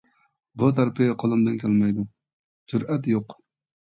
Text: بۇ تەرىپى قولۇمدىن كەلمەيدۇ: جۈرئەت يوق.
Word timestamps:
بۇ 0.61 0.69
تەرىپى 0.79 1.09
قولۇمدىن 1.23 1.59
كەلمەيدۇ: 1.63 2.05
جۈرئەت 2.73 3.13
يوق. 3.15 3.37